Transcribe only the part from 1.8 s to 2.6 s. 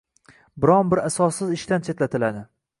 chetlatiladi.